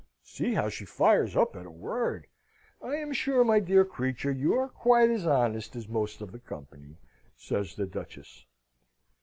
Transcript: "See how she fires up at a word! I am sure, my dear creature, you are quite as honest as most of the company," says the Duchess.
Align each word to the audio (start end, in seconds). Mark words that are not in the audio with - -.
"See 0.23 0.55
how 0.55 0.67
she 0.67 0.83
fires 0.83 1.35
up 1.35 1.55
at 1.55 1.67
a 1.67 1.69
word! 1.69 2.25
I 2.81 2.95
am 2.95 3.13
sure, 3.13 3.43
my 3.43 3.59
dear 3.59 3.85
creature, 3.85 4.31
you 4.31 4.55
are 4.55 4.67
quite 4.67 5.11
as 5.11 5.27
honest 5.27 5.75
as 5.75 5.87
most 5.87 6.21
of 6.21 6.31
the 6.31 6.39
company," 6.39 6.97
says 7.37 7.75
the 7.75 7.85
Duchess. 7.85 8.47